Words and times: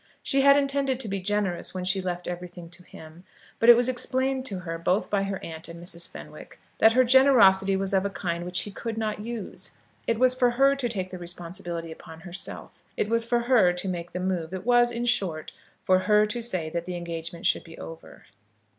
She 0.23 0.41
had 0.41 0.57
intended 0.57 0.99
to 1.01 1.07
be 1.07 1.19
generous 1.19 1.75
when 1.75 1.83
she 1.83 2.01
left 2.01 2.27
everything 2.27 2.71
to 2.71 2.81
him; 2.81 3.23
but 3.59 3.69
it 3.69 3.75
was 3.75 3.87
explained 3.87 4.47
to 4.47 4.61
her, 4.61 4.79
both 4.79 5.11
by 5.11 5.21
her 5.25 5.37
aunt 5.43 5.67
and 5.67 5.79
Mrs. 5.79 6.09
Fenwick, 6.09 6.59
that 6.79 6.93
her 6.93 7.03
generosity 7.03 7.75
was 7.75 7.93
of 7.93 8.03
a 8.03 8.09
kind 8.09 8.43
which 8.43 8.61
he 8.61 8.71
could 8.71 8.97
not 8.97 9.19
use. 9.19 9.73
It 10.07 10.17
was 10.17 10.33
for 10.33 10.53
her 10.57 10.75
to 10.75 10.89
take 10.89 11.11
the 11.11 11.19
responsibility 11.19 11.91
upon 11.91 12.21
herself; 12.21 12.81
it 12.97 13.09
was 13.09 13.27
for 13.27 13.41
her 13.41 13.73
to 13.73 13.87
make 13.87 14.11
the 14.13 14.19
move; 14.19 14.55
it 14.55 14.65
was, 14.65 14.91
in 14.91 15.05
short, 15.05 15.51
for 15.83 15.99
her 15.99 16.25
to 16.25 16.41
say 16.41 16.67
that 16.71 16.85
the 16.85 16.95
engagement 16.95 17.45
should 17.45 17.63
be 17.63 17.77
over. 17.77 18.25